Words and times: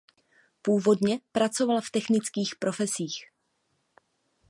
Původně 0.61 1.19
pracoval 1.31 1.81
v 1.81 1.91
technických 1.91 2.55
profesích. 2.55 3.25